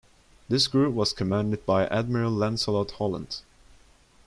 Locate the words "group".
0.67-0.95